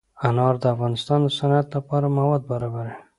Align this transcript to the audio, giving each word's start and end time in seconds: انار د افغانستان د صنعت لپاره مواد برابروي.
انار 0.27 0.55
د 0.61 0.65
افغانستان 0.73 1.19
د 1.23 1.29
صنعت 1.37 1.67
لپاره 1.75 2.07
مواد 2.17 2.41
برابروي. 2.51 2.93